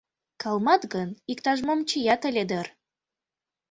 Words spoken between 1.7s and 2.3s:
чият